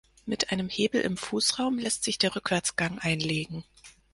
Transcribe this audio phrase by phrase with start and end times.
[0.25, 3.63] Mit einem Hebel im Fußraum lässt sich der Rückwärtsgang einlegen.